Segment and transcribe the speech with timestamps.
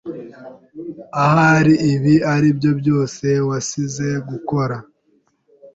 [1.23, 4.77] Ahari ibi aribyo byose wasize gukora.